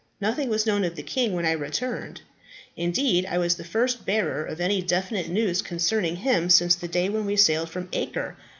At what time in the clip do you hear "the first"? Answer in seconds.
3.53-4.03